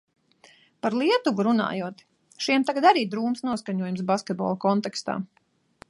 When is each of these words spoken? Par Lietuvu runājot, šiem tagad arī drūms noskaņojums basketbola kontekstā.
Par 0.85 0.95
Lietuvu 1.01 1.45
runājot, 1.47 2.01
šiem 2.47 2.65
tagad 2.71 2.89
arī 2.93 3.05
drūms 3.13 3.47
noskaņojums 3.49 4.07
basketbola 4.13 4.61
kontekstā. 4.67 5.21